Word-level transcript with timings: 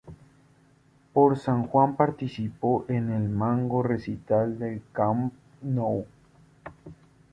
Por 1.13 1.37
San 1.37 1.67
Juan 1.67 1.95
participó 1.95 2.85
en 2.87 3.11
el 3.11 3.29
magno 3.29 3.83
recital 3.83 4.57
del 4.57 4.81
Camp 4.91 5.31
Nou. 5.61 6.07